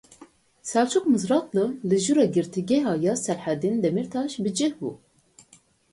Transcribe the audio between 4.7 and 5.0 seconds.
bû.